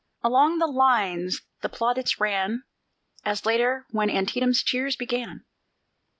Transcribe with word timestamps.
Along 0.23 0.57
the 0.57 0.65
line 0.65 1.29
the 1.61 1.69
plaudits 1.69 2.19
ran, 2.19 2.63
As 3.23 3.45
later 3.45 3.85
when 3.91 4.09
Antietam's 4.09 4.63
cheers 4.63 4.95
began. 4.95 5.45